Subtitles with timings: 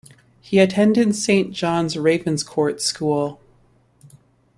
[0.41, 3.39] He attended Saint John's-Ravenscourt School.